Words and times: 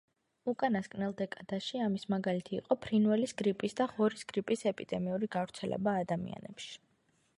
უკანასკნელ 0.51 1.11
დეკადაში 1.17 1.81
ამის 1.87 2.07
მაგალითი 2.13 2.57
იყო 2.59 2.77
ფრინველის 2.85 3.35
გრიპის 3.43 3.77
და 3.83 3.87
ღორის 3.93 4.27
გრიპის 4.33 4.65
ეპიდემიური 4.73 5.31
გავრცელება 5.37 5.95
ადამიანებში. 6.07 6.73